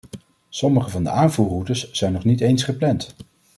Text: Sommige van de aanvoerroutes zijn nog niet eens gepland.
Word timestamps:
Sommige 0.49 0.89
van 0.89 1.03
de 1.03 1.09
aanvoerroutes 1.09 1.91
zijn 1.91 2.13
nog 2.13 2.23
niet 2.23 2.41
eens 2.41 2.63
gepland. 2.63 3.15